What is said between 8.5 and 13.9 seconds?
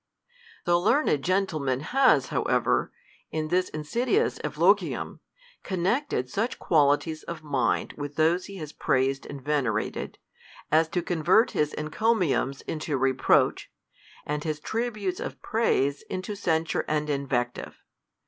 has praised and venerated, as to convert hig encomiums into reproach,